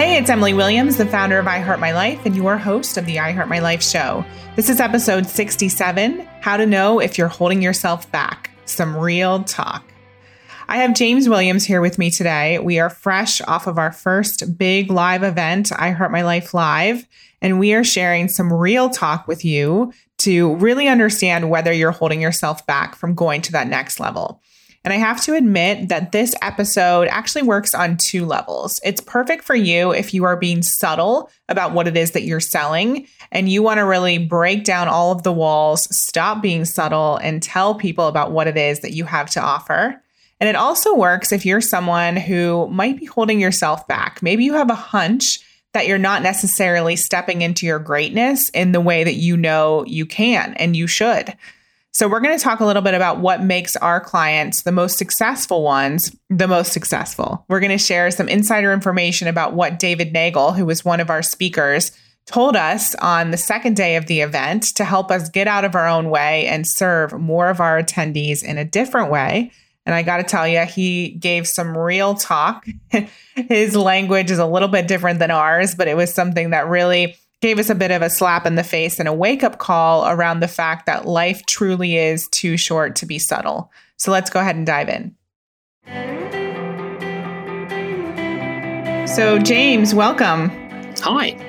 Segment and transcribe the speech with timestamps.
[0.00, 3.04] Hey, it's Emily Williams, the founder of I Heart My Life and your host of
[3.04, 4.24] the I Heart My Life show.
[4.56, 8.48] This is episode 67 How to Know If You're Holding Yourself Back.
[8.64, 9.84] Some real talk.
[10.70, 12.58] I have James Williams here with me today.
[12.58, 17.06] We are fresh off of our first big live event, I Heart My Life Live,
[17.42, 22.22] and we are sharing some real talk with you to really understand whether you're holding
[22.22, 24.40] yourself back from going to that next level.
[24.82, 28.80] And I have to admit that this episode actually works on two levels.
[28.82, 32.40] It's perfect for you if you are being subtle about what it is that you're
[32.40, 37.18] selling and you want to really break down all of the walls, stop being subtle,
[37.18, 40.02] and tell people about what it is that you have to offer.
[40.40, 44.22] And it also works if you're someone who might be holding yourself back.
[44.22, 45.40] Maybe you have a hunch
[45.74, 50.06] that you're not necessarily stepping into your greatness in the way that you know you
[50.06, 51.36] can and you should.
[51.92, 54.96] So, we're going to talk a little bit about what makes our clients, the most
[54.96, 57.44] successful ones, the most successful.
[57.48, 61.10] We're going to share some insider information about what David Neagle, who was one of
[61.10, 61.92] our speakers,
[62.26, 65.74] told us on the second day of the event to help us get out of
[65.74, 69.50] our own way and serve more of our attendees in a different way.
[69.84, 72.66] And I got to tell you, he gave some real talk.
[73.34, 77.16] His language is a little bit different than ours, but it was something that really
[77.40, 80.06] gave us a bit of a slap in the face and a wake up call
[80.06, 83.70] around the fact that life truly is too short to be subtle.
[83.96, 85.16] So let's go ahead and dive in.
[89.06, 90.50] So, James, welcome.
[91.00, 91.46] Hi.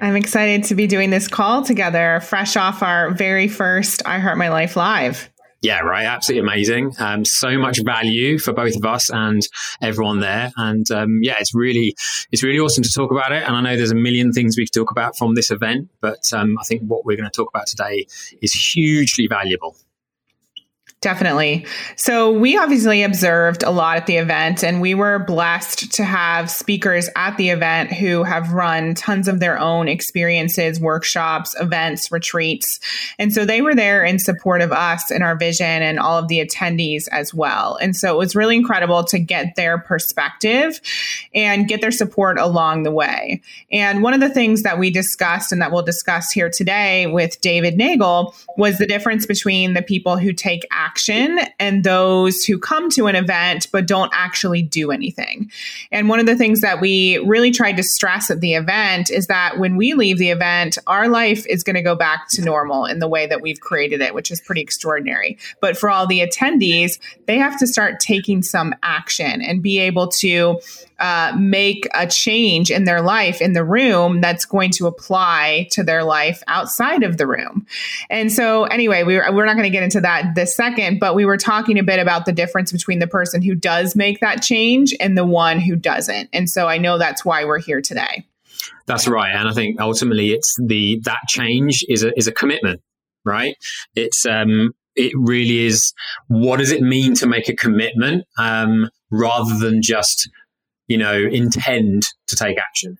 [0.00, 4.36] I'm excited to be doing this call together, fresh off our very first I Heart
[4.36, 5.30] My Life Live.
[5.62, 6.04] Yeah, right.
[6.04, 6.92] Absolutely amazing.
[6.98, 9.42] Um, so much value for both of us and
[9.80, 10.52] everyone there.
[10.56, 11.96] And um, yeah, it's really,
[12.30, 13.42] it's really awesome to talk about it.
[13.42, 16.20] And I know there's a million things we could talk about from this event, but
[16.32, 18.06] um, I think what we're going to talk about today
[18.42, 19.76] is hugely valuable.
[21.06, 21.64] Definitely.
[21.94, 26.50] So, we obviously observed a lot at the event, and we were blessed to have
[26.50, 32.80] speakers at the event who have run tons of their own experiences, workshops, events, retreats.
[33.20, 36.26] And so, they were there in support of us and our vision and all of
[36.26, 37.76] the attendees as well.
[37.76, 40.80] And so, it was really incredible to get their perspective
[41.32, 43.40] and get their support along the way.
[43.70, 47.40] And one of the things that we discussed and that we'll discuss here today with
[47.40, 52.58] David Neagle was the difference between the people who take action action and those who
[52.58, 55.50] come to an event but don't actually do anything.
[55.92, 59.26] And one of the things that we really tried to stress at the event is
[59.26, 62.86] that when we leave the event, our life is going to go back to normal
[62.86, 65.36] in the way that we've created it, which is pretty extraordinary.
[65.60, 70.08] But for all the attendees, they have to start taking some action and be able
[70.08, 70.60] to
[70.98, 75.82] uh, make a change in their life in the room that's going to apply to
[75.82, 77.66] their life outside of the room.
[78.10, 81.14] And so, anyway, we were, we're not going to get into that this second, but
[81.14, 84.42] we were talking a bit about the difference between the person who does make that
[84.42, 86.28] change and the one who doesn't.
[86.32, 88.26] And so, I know that's why we're here today.
[88.86, 92.80] That's right, and I think ultimately it's the that change is a is a commitment,
[93.24, 93.56] right?
[93.94, 95.92] It's um it really is
[96.28, 100.28] what does it mean to make a commitment um, rather than just
[100.88, 102.98] you know, intend to take action.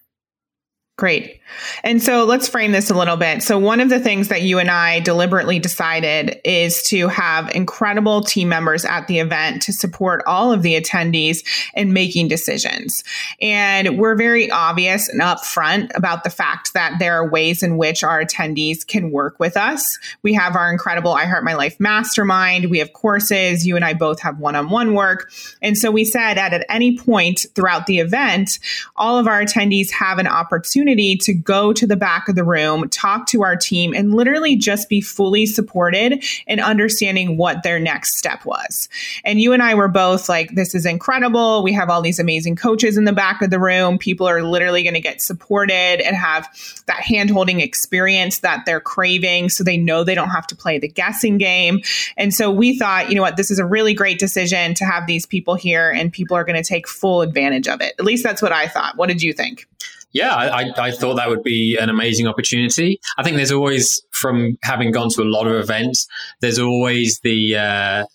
[0.99, 1.41] Great.
[1.85, 3.43] And so let's frame this a little bit.
[3.43, 8.23] So, one of the things that you and I deliberately decided is to have incredible
[8.23, 13.05] team members at the event to support all of the attendees in making decisions.
[13.43, 18.03] And we're very obvious and upfront about the fact that there are ways in which
[18.03, 19.99] our attendees can work with us.
[20.23, 23.93] We have our incredible I Heart My Life mastermind, we have courses, you and I
[23.93, 25.31] both have one on one work.
[25.61, 28.59] And so, we said that at any point throughout the event,
[28.97, 32.45] all of our attendees have an opportunity opportunity to go to the back of the
[32.45, 37.81] room, talk to our team, and literally just be fully supported in understanding what their
[37.81, 38.89] next step was.
[39.25, 41.65] And you and I were both like, this is incredible.
[41.65, 43.99] We have all these amazing coaches in the back of the room.
[43.99, 46.49] People are literally going to get supported and have
[46.87, 50.79] that hand holding experience that they're craving so they know they don't have to play
[50.79, 51.81] the guessing game.
[52.17, 55.09] And so we thought, you know what, this is a really great decision to have
[55.09, 57.95] these people here and people are going to take full advantage of it.
[57.99, 58.97] At least that's what I thought.
[58.97, 59.67] What did you think?
[60.13, 62.99] Yeah, I, I, thought that would be an amazing opportunity.
[63.19, 66.07] I think there's always, from having gone to a lot of events,
[66.41, 68.07] there's always the uh,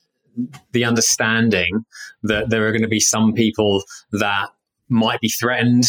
[0.71, 1.85] the understanding
[2.23, 3.83] that there are going to be some people
[4.13, 4.49] that
[4.89, 5.83] might be threatened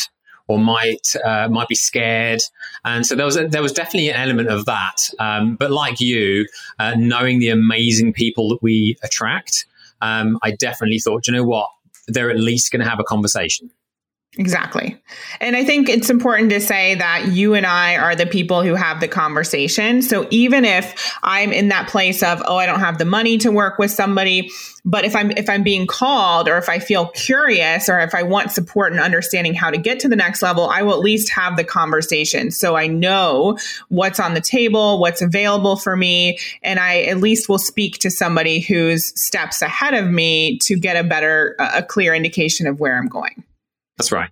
[0.49, 2.41] or might uh, might be scared,
[2.85, 4.97] and so there was a, there was definitely an element of that.
[5.19, 6.47] Um, but like you,
[6.79, 9.67] uh, knowing the amazing people that we attract,
[10.03, 11.71] um, I definitely thought, you know what,
[12.09, 13.71] they're at least going to have a conversation
[14.39, 14.97] Exactly.
[15.43, 18.75] And I think it's important to say that you and I are the people who
[18.75, 20.01] have the conversation.
[20.01, 23.51] So even if I'm in that place of, oh, I don't have the money to
[23.51, 24.51] work with somebody,
[24.87, 28.23] but if I'm if I'm being called or if I feel curious or if I
[28.23, 31.29] want support and understanding how to get to the next level, I will at least
[31.29, 32.51] have the conversation.
[32.51, 33.59] So I know
[33.91, 38.11] what's on the table, what's available for me, and I at least will speak to
[38.11, 42.97] somebody who's steps ahead of me to get a better a clear indication of where
[42.97, 43.45] I'm going.
[43.99, 44.31] That's right.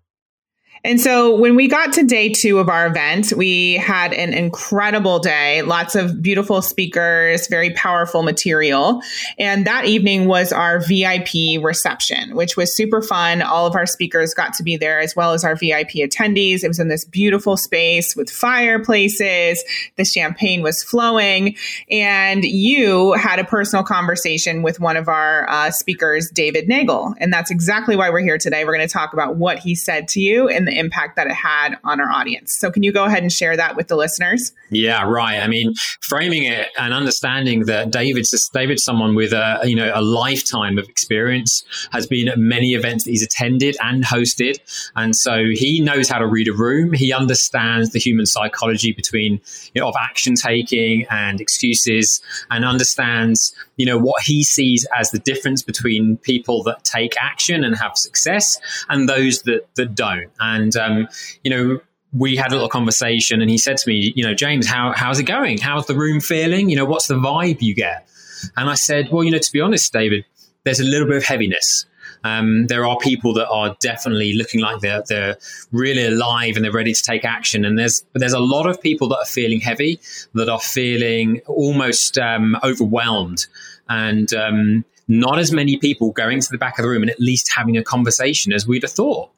[0.82, 5.18] And so when we got to day two of our event, we had an incredible
[5.18, 9.02] day, lots of beautiful speakers, very powerful material.
[9.38, 13.42] And that evening was our VIP reception, which was super fun.
[13.42, 16.64] All of our speakers got to be there as well as our VIP attendees.
[16.64, 19.62] It was in this beautiful space with fireplaces.
[19.96, 21.56] The champagne was flowing.
[21.90, 27.14] And you had a personal conversation with one of our uh, speakers, David Neagle.
[27.18, 28.64] And that's exactly why we're here today.
[28.64, 31.34] We're going to talk about what he said to you and the impact that it
[31.34, 32.56] had on our audience.
[32.56, 34.52] So, can you go ahead and share that with the listeners?
[34.70, 35.40] Yeah, right.
[35.40, 40.02] I mean, framing it and understanding that David's David's someone with a you know a
[40.02, 44.58] lifetime of experience, has been at many events that he's attended and hosted,
[44.96, 46.92] and so he knows how to read a room.
[46.92, 49.40] He understands the human psychology between
[49.74, 52.20] you know, of action taking and excuses,
[52.50, 57.64] and understands you know what he sees as the difference between people that take action
[57.64, 58.58] and have success
[58.88, 60.30] and those that that don't.
[60.38, 61.08] And um,
[61.42, 61.80] you know,
[62.12, 65.18] we had a little conversation, and he said to me, you know, James, how how's
[65.18, 65.58] it going?
[65.58, 66.70] How's the room feeling?
[66.70, 68.08] You know, what's the vibe you get?
[68.56, 70.24] And I said, well, you know, to be honest, David,
[70.64, 71.86] there's a little bit of heaviness.
[72.22, 75.36] Um, there are people that are definitely looking like they're they're
[75.72, 77.64] really alive and they're ready to take action.
[77.64, 80.00] And there's there's a lot of people that are feeling heavy,
[80.34, 83.46] that are feeling almost um, overwhelmed
[83.88, 87.20] and um, not as many people going to the back of the room and at
[87.20, 89.30] least having a conversation as we'd have thought.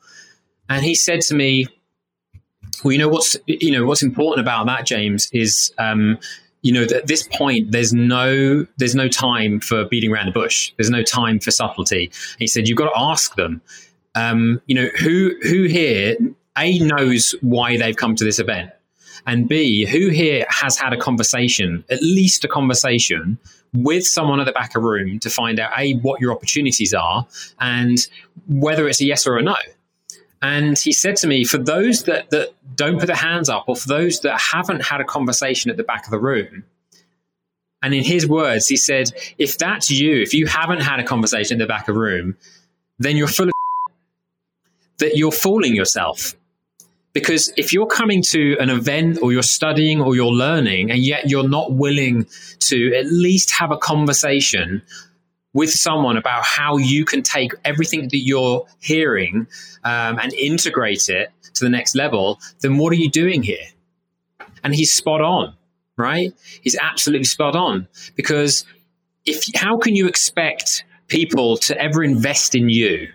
[0.72, 1.66] And he said to me,
[2.82, 6.18] "Well, you know what's you know what's important about that, James, is." Um,
[6.62, 10.72] you know, at this point, there's no there's no time for beating around the bush.
[10.76, 12.12] There's no time for subtlety.
[12.38, 13.60] He said, you've got to ask them.
[14.14, 16.16] Um, you know, who who here
[16.56, 18.70] a knows why they've come to this event,
[19.26, 23.38] and b who here has had a conversation, at least a conversation
[23.74, 27.26] with someone at the back of room to find out a what your opportunities are
[27.58, 28.06] and
[28.46, 29.56] whether it's a yes or a no.
[30.42, 33.76] And he said to me, for those that, that don't put their hands up, or
[33.76, 36.64] for those that haven't had a conversation at the back of the room,
[37.80, 41.60] and in his words, he said, if that's you, if you haven't had a conversation
[41.60, 42.36] at the back of the room,
[42.98, 43.52] then you're full of
[44.98, 46.34] that you're fooling yourself.
[47.12, 51.28] Because if you're coming to an event or you're studying or you're learning, and yet
[51.28, 52.26] you're not willing
[52.60, 54.82] to at least have a conversation
[55.54, 59.46] with someone about how you can take everything that you're hearing
[59.84, 63.66] um, and integrate it to the next level, then what are you doing here?
[64.64, 65.54] And he's spot on,
[65.96, 66.32] right?
[66.62, 68.64] He's absolutely spot on because
[69.24, 73.08] if how can you expect people to ever invest in you?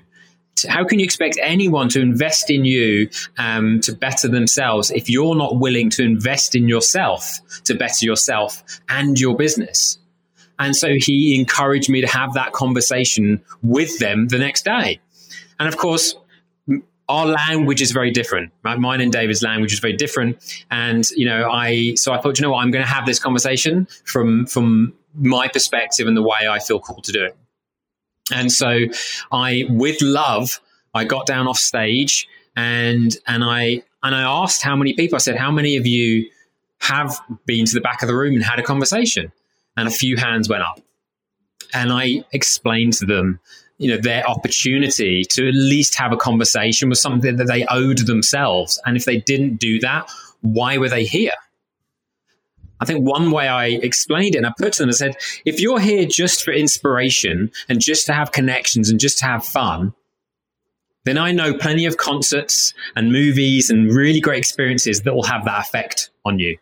[0.68, 5.36] How can you expect anyone to invest in you um, to better themselves if you're
[5.36, 10.00] not willing to invest in yourself to better yourself and your business?
[10.60, 15.00] And so he encouraged me to have that conversation with them the next day.
[15.60, 16.16] And of course,
[17.10, 18.52] our language is very different.
[18.64, 18.78] Right?
[18.80, 20.38] Mine and David's language is very different.
[20.72, 23.20] And, you know, I, so I thought, you know what, I'm going to have this
[23.20, 27.36] conversation from, from my perspective and the way I feel called to do it.
[28.34, 28.80] And so
[29.32, 30.60] I, with love,
[30.94, 35.20] I got down off stage and, and I, and I asked how many people, I
[35.20, 36.30] said, how many of you
[36.80, 39.32] have been to the back of the room and had a conversation?
[39.78, 40.82] And a few hands went up.
[41.74, 43.40] And I explained to them,
[43.78, 48.00] you know, their opportunity to at least have a conversation was something that they owed
[48.00, 48.82] themselves.
[48.86, 50.10] And if they didn't do that,
[50.42, 51.34] why were they here?
[52.80, 55.16] I think one way I explained it and I put to them, I said,
[55.46, 59.46] if you're here just for inspiration and just to have connections and just to have
[59.46, 59.94] fun,
[61.06, 65.46] then I know plenty of concerts and movies and really great experiences that will have
[65.46, 66.58] that effect on you.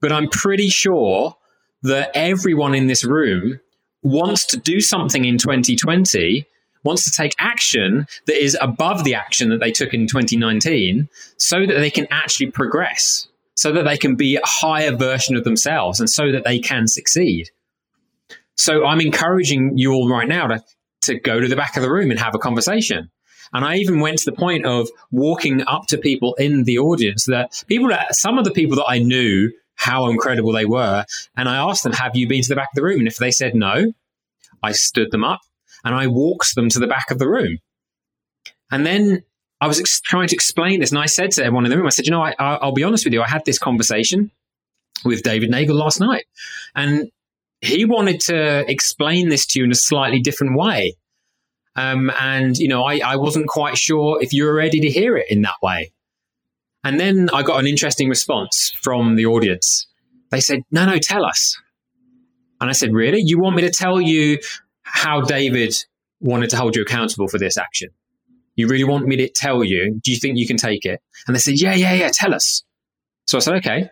[0.00, 1.36] But I'm pretty sure
[1.82, 3.60] that everyone in this room
[4.02, 6.46] wants to do something in 2020
[6.84, 11.66] wants to take action that is above the action that they took in 2019 so
[11.66, 15.98] that they can actually progress so that they can be a higher version of themselves
[15.98, 17.50] and so that they can succeed.
[18.54, 20.64] So i'm encouraging you all right now to,
[21.02, 23.10] to go to the back of the room and have a conversation.
[23.52, 27.24] And I even went to the point of walking up to people in the audience
[27.24, 31.04] that people that some of the people that I knew how incredible they were.
[31.36, 32.98] And I asked them, Have you been to the back of the room?
[32.98, 33.92] And if they said no,
[34.62, 35.40] I stood them up
[35.84, 37.58] and I walked them to the back of the room.
[38.70, 39.22] And then
[39.60, 41.86] I was ex- trying to explain this, and I said to everyone in the room,
[41.86, 44.30] I said, you know, I, I'll be honest with you, I had this conversation
[45.04, 46.26] with David Neagle last night,
[46.74, 47.10] and
[47.60, 50.94] he wanted to explain this to you in a slightly different way.
[51.74, 55.16] Um, and, you know, I, I wasn't quite sure if you were ready to hear
[55.16, 55.92] it in that way.
[56.88, 59.86] And then I got an interesting response from the audience.
[60.30, 61.54] They said, no, no, tell us.
[62.62, 63.20] And I said, really?
[63.22, 64.38] You want me to tell you
[64.84, 65.76] how David
[66.18, 67.90] wanted to hold you accountable for this action?
[68.54, 70.00] You really want me to tell you?
[70.02, 71.02] Do you think you can take it?
[71.26, 72.64] And they said, yeah, yeah, yeah, tell us.
[73.26, 73.90] So I said, okay.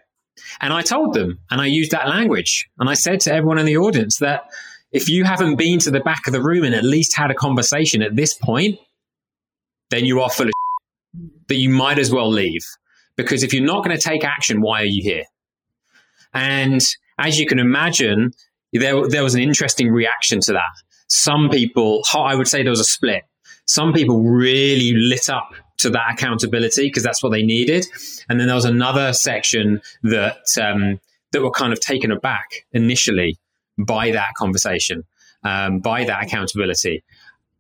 [0.62, 2.67] And I told them, and I used that language.
[2.79, 4.45] And I said to everyone in the audience that
[4.91, 7.35] if you haven't been to the back of the room and at least had a
[7.35, 8.79] conversation at this point,
[9.91, 10.53] then you are full of
[11.49, 12.62] that you might as well leave.
[13.16, 15.25] Because if you're not going to take action, why are you here?
[16.35, 16.80] And
[17.18, 18.32] as you can imagine,
[18.73, 20.62] there, there was an interesting reaction to that.
[21.08, 23.23] Some people, I would say there was a split.
[23.66, 27.87] Some people really lit up to that accountability because that's what they needed.
[28.28, 31.00] And then there was another section that um,
[31.32, 33.38] that were kind of taken aback initially
[33.78, 35.04] by that conversation,
[35.44, 37.04] um, by that accountability.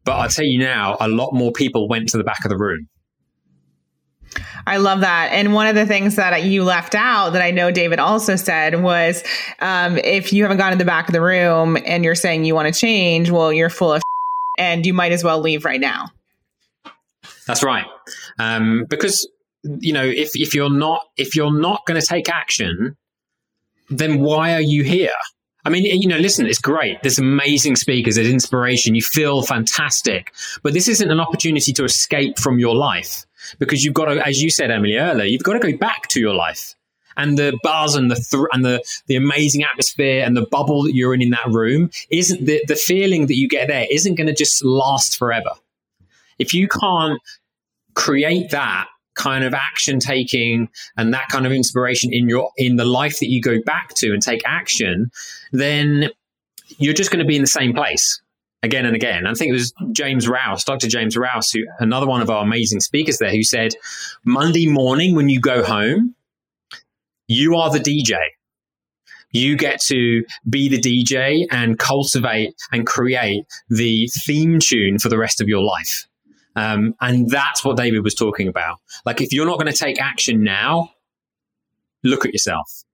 [0.04, 2.56] But I'll tell you now, a lot more people went to the back of the
[2.56, 2.88] room.
[4.66, 5.30] I love that.
[5.32, 8.82] And one of the things that you left out that I know David also said
[8.82, 9.22] was
[9.60, 12.54] um, if you haven't gone to the back of the room and you're saying you
[12.54, 14.02] want to change, well, you're full of
[14.58, 16.10] and you might as well leave right now.
[17.46, 17.86] That's right.
[18.38, 19.28] Um, because
[19.62, 22.96] you know, if if you're not if you're not going to take action,
[23.88, 25.10] then why are you here?
[25.64, 27.02] I mean, you know, listen, it's great.
[27.02, 28.94] There's amazing speakers, there's inspiration.
[28.94, 33.26] You feel fantastic, but this isn't an opportunity to escape from your life
[33.58, 36.20] because you've got to, as you said, Emily earlier, you've got to go back to
[36.20, 36.74] your life
[37.16, 40.94] and the buzz and the th- and the the amazing atmosphere and the bubble that
[40.94, 44.26] you're in in that room isn't the the feeling that you get there isn't going
[44.26, 45.50] to just last forever.
[46.38, 47.20] If you can't
[47.94, 52.84] create that kind of action taking and that kind of inspiration in your in the
[52.84, 55.10] life that you go back to and take action,
[55.52, 56.10] then
[56.78, 58.20] you're just going to be in the same place
[58.62, 59.26] again and again.
[59.26, 60.88] I think it was James Rouse, Dr.
[60.88, 63.74] James Rouse, who another one of our amazing speakers there, who said,
[64.24, 66.14] Monday morning when you go home,
[67.28, 68.16] you are the DJ.
[69.32, 75.18] You get to be the DJ and cultivate and create the theme tune for the
[75.18, 76.06] rest of your life.
[76.54, 78.78] Um, and that's what David was talking about.
[79.04, 80.92] Like, if you're not going to take action now,
[82.02, 82.85] look at yourself.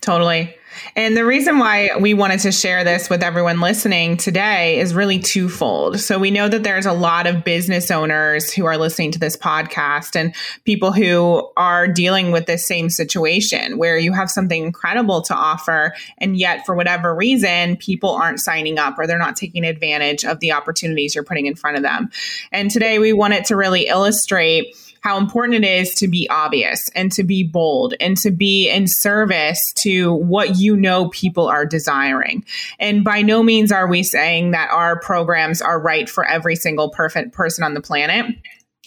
[0.00, 0.56] Totally.
[0.96, 5.18] And the reason why we wanted to share this with everyone listening today is really
[5.18, 6.00] twofold.
[6.00, 9.36] So we know that there's a lot of business owners who are listening to this
[9.36, 15.22] podcast and people who are dealing with this same situation where you have something incredible
[15.22, 15.94] to offer.
[16.18, 20.40] And yet, for whatever reason, people aren't signing up or they're not taking advantage of
[20.40, 22.10] the opportunities you're putting in front of them.
[22.52, 27.10] And today we wanted to really illustrate how important it is to be obvious and
[27.12, 32.44] to be bold and to be in service to what you know people are desiring.
[32.78, 36.90] And by no means are we saying that our programs are right for every single
[36.90, 38.26] perfect person on the planet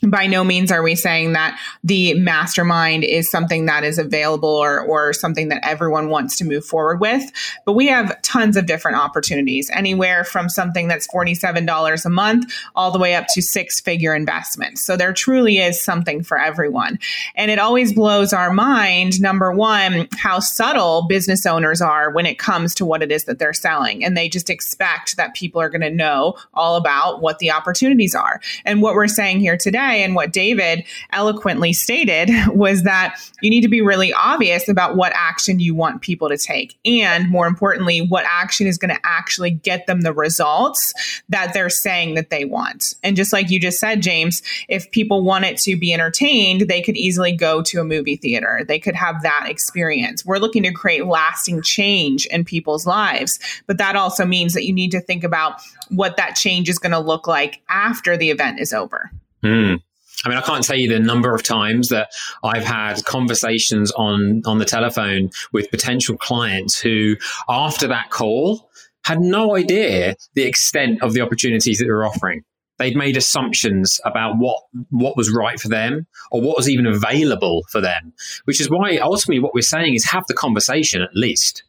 [0.09, 4.81] by no means are we saying that the mastermind is something that is available or,
[4.81, 7.31] or something that everyone wants to move forward with.
[7.65, 12.91] But we have tons of different opportunities, anywhere from something that's $47 a month all
[12.91, 14.81] the way up to six figure investments.
[14.85, 16.99] So there truly is something for everyone.
[17.35, 22.39] And it always blows our mind, number one, how subtle business owners are when it
[22.39, 24.03] comes to what it is that they're selling.
[24.03, 28.15] And they just expect that people are going to know all about what the opportunities
[28.15, 28.41] are.
[28.65, 33.61] And what we're saying here today and what David eloquently stated was that you need
[33.61, 36.77] to be really obvious about what action you want people to take.
[36.85, 40.93] And more importantly, what action is going to actually get them the results
[41.29, 42.93] that they're saying that they want.
[43.03, 46.97] And just like you just said, James, if people wanted to be entertained, they could
[46.97, 48.63] easily go to a movie theater.
[48.67, 50.25] They could have that experience.
[50.25, 53.39] We're looking to create lasting change in people's lives.
[53.67, 56.91] But that also means that you need to think about what that change is going
[56.91, 59.11] to look like after the event is over.
[59.43, 59.81] Mm.
[60.25, 62.11] I mean, I can't tell you the number of times that
[62.43, 67.15] I've had conversations on on the telephone with potential clients who,
[67.49, 68.69] after that call,
[69.03, 72.43] had no idea the extent of the opportunities that they're offering.
[72.79, 77.63] They'd made assumptions about what what was right for them or what was even available
[77.69, 78.13] for them,
[78.45, 81.63] which is why ultimately what we're saying is have the conversation at least.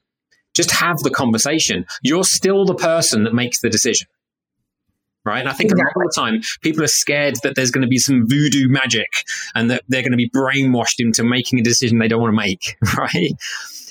[0.54, 1.84] Just have the conversation.
[2.02, 4.06] You're still the person that makes the decision
[5.24, 5.40] right?
[5.40, 5.92] And I think exactly.
[5.94, 8.68] a lot of the time people are scared that there's going to be some voodoo
[8.68, 9.08] magic
[9.54, 12.36] and that they're going to be brainwashed into making a decision they don't want to
[12.36, 13.32] make, right?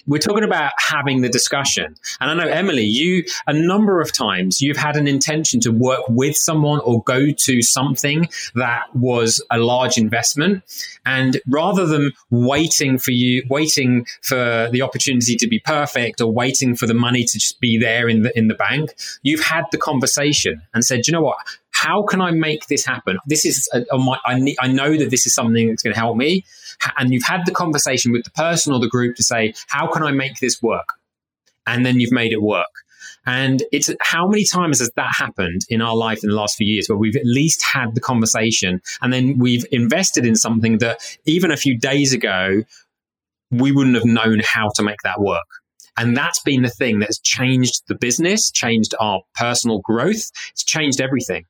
[0.06, 1.96] We're talking about having the discussion.
[2.20, 6.02] And I know, Emily, you, a number of times, you've had an intention to work
[6.10, 10.64] with someone or go to something that was a large investment.
[11.06, 16.76] And rather than waiting for you, waiting for the opportunity to be perfect or waiting
[16.76, 19.78] for the money to just be there in the, in the bank, you've had the
[19.78, 21.38] conversation and said, you know what?
[21.74, 23.18] How can I make this happen?
[23.26, 26.00] This is, a, a, my, I, I know that this is something that's going to
[26.00, 26.46] help me
[26.98, 30.04] and you've had the conversation with the person or the group to say, how can
[30.04, 30.88] I make this work?
[31.66, 32.68] And then you've made it work.
[33.26, 36.68] And it's how many times has that happened in our life in the last few
[36.68, 41.00] years where we've at least had the conversation and then we've invested in something that
[41.26, 42.64] even a few days ago,
[43.50, 45.48] we wouldn't have known how to make that work.
[45.96, 50.32] And that's been the thing that's changed the business, changed our personal growth.
[50.52, 51.46] It's changed everything.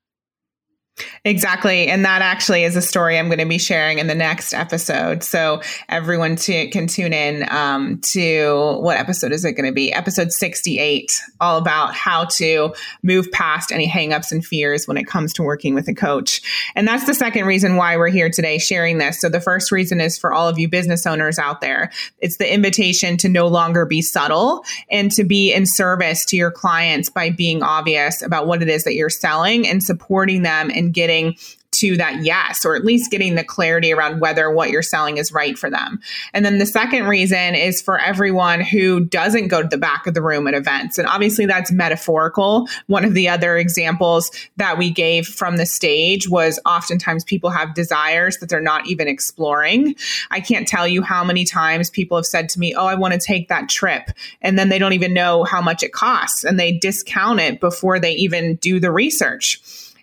[1.25, 1.87] Exactly.
[1.87, 5.23] And that actually is a story I'm going to be sharing in the next episode.
[5.23, 9.91] So everyone t- can tune in um, to what episode is it going to be?
[9.91, 15.33] Episode 68, all about how to move past any hangups and fears when it comes
[15.33, 16.41] to working with a coach.
[16.75, 19.19] And that's the second reason why we're here today sharing this.
[19.19, 22.53] So the first reason is for all of you business owners out there, it's the
[22.53, 27.31] invitation to no longer be subtle and to be in service to your clients by
[27.31, 31.35] being obvious about what it is that you're selling and supporting them in and getting
[31.73, 35.33] to that yes, or at least getting the clarity around whether what you're selling is
[35.33, 35.99] right for them.
[36.33, 40.13] And then the second reason is for everyone who doesn't go to the back of
[40.13, 40.97] the room at events.
[40.97, 42.67] And obviously that's metaphorical.
[42.87, 47.73] One of the other examples that we gave from the stage was oftentimes people have
[47.73, 49.95] desires that they're not even exploring.
[50.31, 53.13] I can't tell you how many times people have said to me, Oh, I want
[53.13, 54.11] to take that trip.
[54.41, 57.99] And then they don't even know how much it costs and they discount it before
[57.99, 59.59] they even do the research.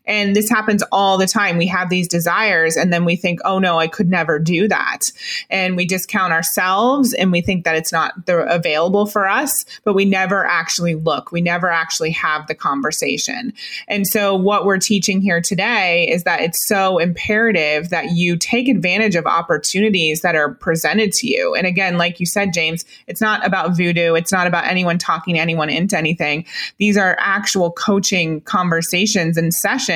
[0.07, 1.59] And this happens all the time.
[1.59, 5.11] We have these desires and then we think, oh no, I could never do that.
[5.50, 10.04] And we discount ourselves and we think that it's not available for us, but we
[10.04, 11.30] never actually look.
[11.30, 13.52] We never actually have the conversation.
[13.88, 18.69] And so what we're teaching here today is that it's so imperative that you take
[18.69, 21.54] advantage of opportunities that are presented to you.
[21.54, 24.14] And again, like you said, James, it's not about voodoo.
[24.14, 26.47] It's not about anyone talking anyone into anything.
[26.78, 29.90] These are actual coaching conversations and sessions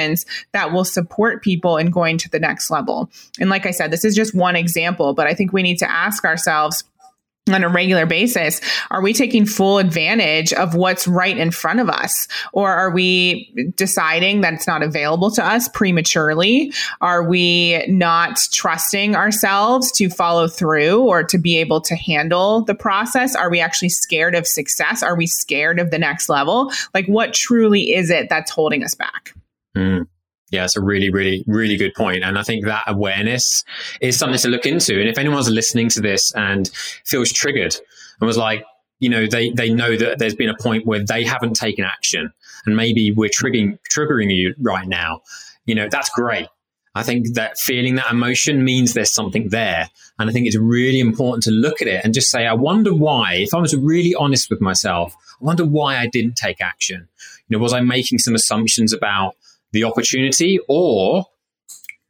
[0.53, 3.11] that will support people in going to the next level.
[3.39, 5.91] And like I said, this is just one example, but I think we need to
[5.91, 6.85] ask ourselves
[7.53, 11.91] on a regular basis are we taking full advantage of what's right in front of
[11.91, 12.27] us?
[12.53, 16.73] Or are we deciding that it's not available to us prematurely?
[17.01, 22.75] Are we not trusting ourselves to follow through or to be able to handle the
[22.75, 23.35] process?
[23.35, 25.03] Are we actually scared of success?
[25.03, 26.73] Are we scared of the next level?
[26.95, 29.35] Like what truly is it that's holding us back
[29.77, 30.07] Mm.
[30.51, 32.23] Yeah, it's a really, really, really good point.
[32.23, 33.65] And I think that awareness
[34.01, 35.01] is something to look into.
[35.01, 36.69] And if anyone's listening to this and
[37.05, 37.75] feels triggered
[38.21, 38.65] and was like,
[39.01, 42.33] you know, they, they know that there's been a point where they haven't taken action
[42.67, 45.23] and maybe we're triggering, triggering you right now,
[45.67, 46.47] you know, that's great.
[46.95, 49.91] I think that feeling that emotion means there's something there.
[50.19, 52.95] And I think it's really important to look at it and just say, I wonder
[52.95, 57.09] why, if I was really honest with myself, I wonder why I didn't take action.
[57.49, 59.35] You know, was I making some assumptions about
[59.75, 61.27] the opportunity, or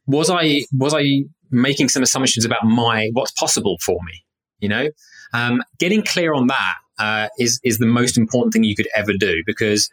[0.07, 4.23] was I was I making some assumptions about my what's possible for me?
[4.59, 4.89] You know,
[5.33, 9.11] um, getting clear on that uh, is is the most important thing you could ever
[9.11, 9.89] do because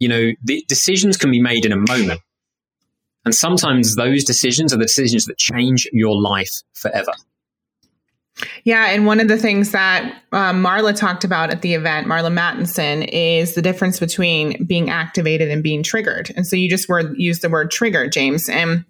[0.00, 2.20] you know the decisions can be made in a moment,
[3.24, 7.12] and sometimes those decisions are the decisions that change your life forever.
[8.64, 12.32] Yeah, and one of the things that um, Marla talked about at the event, Marla
[12.32, 16.30] Mattenson, is the difference between being activated and being triggered.
[16.36, 18.84] And so you just word used the word trigger, James, and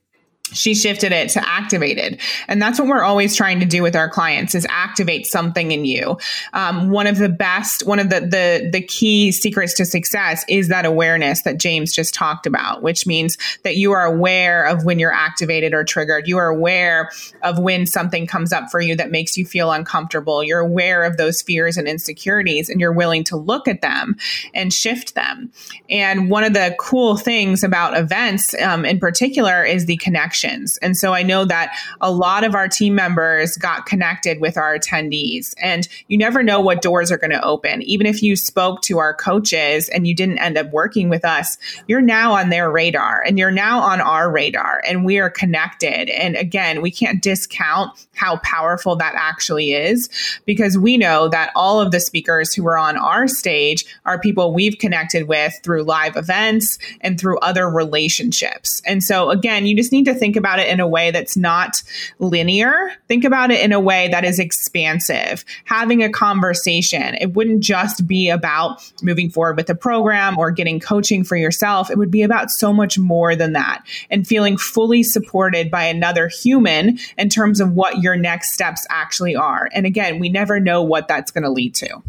[0.53, 2.21] she shifted it to activated.
[2.49, 5.85] And that's what we're always trying to do with our clients is activate something in
[5.85, 6.19] you.
[6.53, 10.69] Um, one of the best one of the, the the key secrets to success is
[10.69, 14.99] that awareness that james just talked about which means that you are aware of when
[14.99, 16.27] you're activated or triggered.
[16.27, 17.11] You are aware
[17.43, 20.43] of when something comes up for you that makes you feel uncomfortable.
[20.43, 24.17] You're aware of those fears and insecurities and you're willing to look at them
[24.55, 25.53] and shift them.
[25.89, 30.79] And one of the cool things about events um, in particular is the connection connections.
[30.79, 34.79] And so I know that a lot of our team members got connected with our
[34.79, 35.55] attendees.
[35.61, 37.83] And you never know what doors are going to open.
[37.83, 41.59] Even if you spoke to our coaches and you didn't end up working with us,
[41.87, 46.09] you're now on their radar and you're now on our radar and we are connected.
[46.11, 50.09] And again, we can't discount how powerful that actually is
[50.44, 54.53] because we know that all of the speakers who are on our stage are people
[54.53, 58.83] we've connected with through live events and through other relationships.
[58.87, 61.37] And so again, you just need to think think about it in a way that's
[61.37, 61.83] not
[62.21, 62.93] linear.
[63.09, 65.45] Think about it in a way that is expansive.
[65.64, 70.79] Having a conversation, it wouldn't just be about moving forward with a program or getting
[70.79, 71.90] coaching for yourself.
[71.90, 76.29] It would be about so much more than that and feeling fully supported by another
[76.29, 79.69] human in terms of what your next steps actually are.
[79.75, 82.01] And again, we never know what that's going to lead to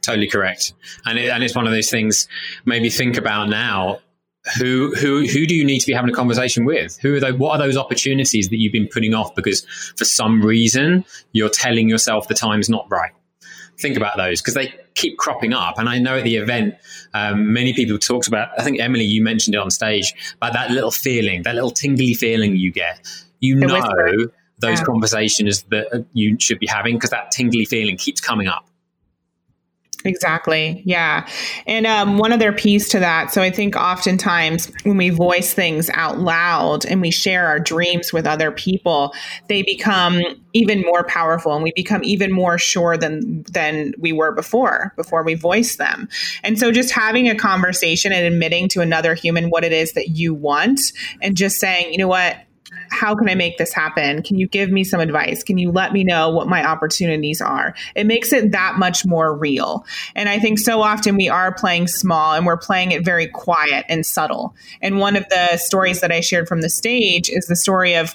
[0.00, 0.72] totally correct
[1.04, 2.28] and, it, and it's one of those things
[2.64, 3.98] maybe think about now
[4.56, 6.98] who who who do you need to be having a conversation with?
[7.02, 7.32] Who are they?
[7.32, 9.64] What are those opportunities that you've been putting off because
[9.96, 13.12] for some reason you're telling yourself the time's not right?
[13.78, 15.78] Think about those because they keep cropping up.
[15.78, 16.74] And I know at the event,
[17.14, 18.48] um, many people talked about.
[18.58, 22.14] I think Emily, you mentioned it on stage, about that little feeling, that little tingly
[22.14, 23.06] feeling you get.
[23.40, 24.84] You know those yeah.
[24.84, 28.67] conversations that you should be having because that tingly feeling keeps coming up.
[30.04, 30.80] Exactly.
[30.86, 31.26] Yeah.
[31.66, 33.32] And um, one other piece to that.
[33.32, 38.12] So I think oftentimes when we voice things out loud and we share our dreams
[38.12, 39.12] with other people,
[39.48, 44.32] they become even more powerful and we become even more sure than than we were
[44.32, 46.08] before before we voice them.
[46.44, 50.10] And so just having a conversation and admitting to another human what it is that
[50.10, 50.80] you want
[51.20, 52.36] and just saying, you know what,
[52.90, 54.22] how can I make this happen?
[54.22, 55.42] Can you give me some advice?
[55.42, 57.74] Can you let me know what my opportunities are?
[57.94, 59.84] It makes it that much more real.
[60.14, 63.84] And I think so often we are playing small and we're playing it very quiet
[63.88, 64.54] and subtle.
[64.80, 68.14] And one of the stories that I shared from the stage is the story of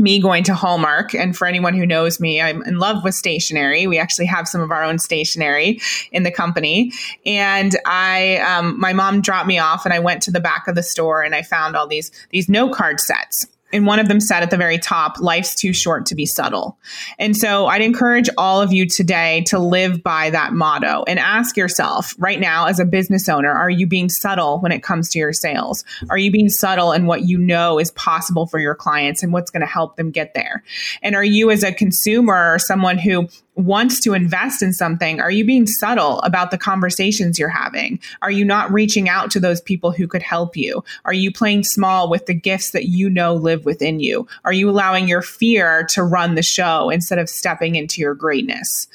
[0.00, 1.14] me going to Hallmark.
[1.14, 3.86] And for anyone who knows me, I'm in love with stationery.
[3.86, 6.92] We actually have some of our own stationery in the company.
[7.26, 10.74] And I, um, my mom dropped me off, and I went to the back of
[10.74, 14.20] the store, and I found all these these note card sets and one of them
[14.20, 16.78] said at the very top, life's too short to be subtle.
[17.18, 21.56] And so I'd encourage all of you today to live by that motto and ask
[21.56, 25.18] yourself right now, as a business owner, are you being subtle when it comes to
[25.18, 25.84] your sales?
[26.08, 29.50] Are you being subtle in what you know is possible for your clients and what's
[29.50, 30.62] going to help them get there?
[31.02, 33.28] And are you, as a consumer or someone who
[33.60, 38.00] wants to invest in something, are you being subtle about the conversations you're having?
[38.22, 40.84] Are you not reaching out to those people who could help you?
[41.04, 44.26] Are you playing small with the gifts that you know live within you?
[44.44, 48.88] Are you allowing your fear to run the show instead of stepping into your greatness?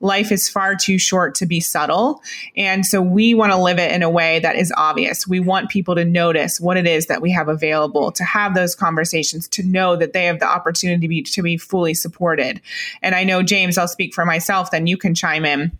[0.00, 2.22] Life is far too short to be subtle.
[2.56, 5.26] And so we want to live it in a way that is obvious.
[5.26, 8.74] We want people to notice what it is that we have available, to have those
[8.74, 12.60] conversations, to know that they have the opportunity to be, to be fully supported.
[13.00, 15.78] And I know, James, I'll for myself, then you can chime in.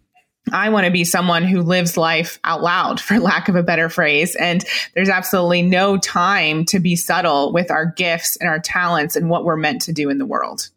[0.50, 3.88] I want to be someone who lives life out loud, for lack of a better
[3.88, 4.34] phrase.
[4.34, 4.64] And
[4.94, 9.44] there's absolutely no time to be subtle with our gifts and our talents and what
[9.44, 10.68] we're meant to do in the world.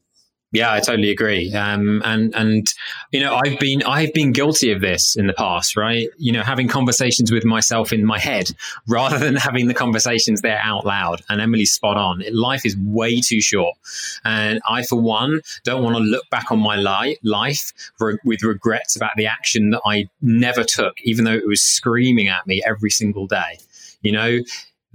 [0.56, 1.54] Yeah, I totally agree.
[1.54, 2.66] Um, and and
[3.12, 6.08] you know, I've been I've been guilty of this in the past, right?
[6.18, 8.48] You know, having conversations with myself in my head
[8.88, 11.22] rather than having the conversations there out loud.
[11.28, 12.24] And Emily's spot on.
[12.32, 13.76] Life is way too short,
[14.24, 18.42] and I, for one, don't want to look back on my li- life re- with
[18.42, 22.64] regrets about the action that I never took, even though it was screaming at me
[22.66, 23.60] every single day.
[24.02, 24.40] You know,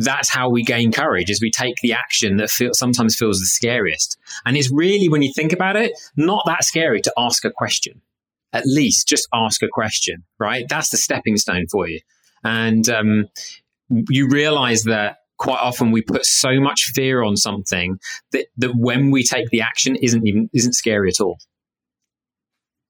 [0.00, 3.46] that's how we gain courage is we take the action that feel, sometimes feels the
[3.46, 4.18] scariest.
[4.44, 8.00] And it's really when you think about it not that scary to ask a question.
[8.52, 10.64] At least just ask a question right?
[10.68, 12.00] That's the stepping stone for you.
[12.42, 13.26] And um,
[14.08, 17.98] you realize that quite often we put so much fear on something
[18.32, 21.38] that, that when we take the action isn't even isn't scary at all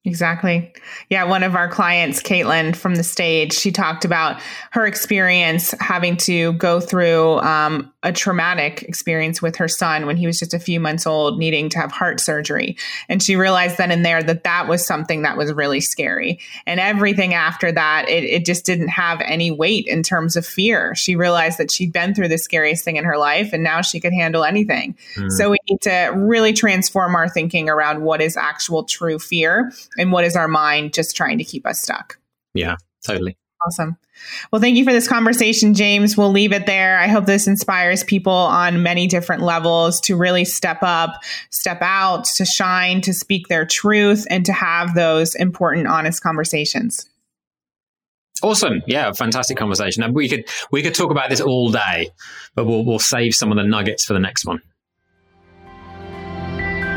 [0.07, 0.73] Exactly.
[1.11, 1.25] Yeah.
[1.25, 6.55] One of our clients, Caitlin from the stage, she talked about her experience having to
[6.55, 10.81] go through um, a traumatic experience with her son when he was just a few
[10.81, 12.79] months old, needing to have heart surgery.
[13.11, 16.41] And she realized then and there that that was something that was really scary.
[16.67, 20.95] And everything after that, it, it just didn't have any weight in terms of fear.
[20.95, 24.01] She realized that she'd been through the scariest thing in her life and now she
[24.01, 24.97] could handle anything.
[25.17, 25.31] Mm.
[25.31, 30.13] So we need to really transform our thinking around what is actual true fear and
[30.13, 32.19] what is our mind just trying to keep us stuck.
[32.55, 33.37] Yeah, totally.
[33.67, 33.99] Awesome.
[34.51, 36.17] Well, thank you for this conversation, James.
[36.17, 36.99] We'll leave it there.
[36.99, 42.25] I hope this inspires people on many different levels to really step up, step out,
[42.37, 47.07] to shine, to speak their truth, and to have those important, honest conversations.
[48.43, 48.83] Awesome.
[48.87, 50.03] Yeah, fantastic conversation.
[50.03, 52.11] And we could we could talk about this all day,
[52.55, 54.63] but we'll we'll save some of the nuggets for the next one.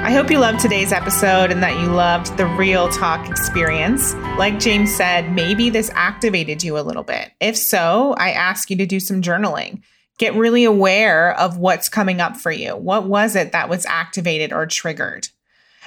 [0.03, 4.13] I hope you loved today's episode and that you loved the real talk experience.
[4.37, 7.31] Like James said, maybe this activated you a little bit.
[7.39, 9.81] If so, I ask you to do some journaling.
[10.17, 12.75] Get really aware of what's coming up for you.
[12.75, 15.29] What was it that was activated or triggered?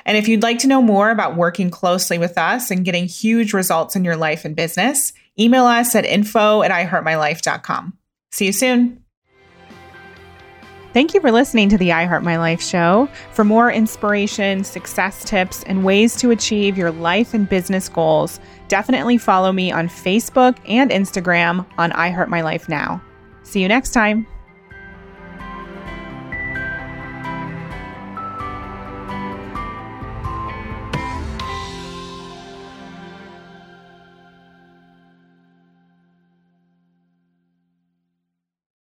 [0.07, 3.53] And if you'd like to know more about working closely with us and getting huge
[3.53, 7.99] results in your life and business, email us at info at iheartmylife.com.
[8.31, 9.05] See you soon.
[10.97, 13.07] Thank you for listening to the I Heart My Life show.
[13.33, 19.19] For more inspiration, success tips, and ways to achieve your life and business goals, definitely
[19.19, 23.03] follow me on Facebook and Instagram on I Heart My Life Now.
[23.43, 24.27] See you next time.